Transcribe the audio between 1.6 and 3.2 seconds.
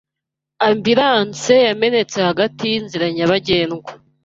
yamenetse hagati yinzira